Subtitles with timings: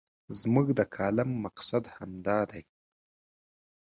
[0.39, 2.63] زموږ د کالم مقصد همدا دی.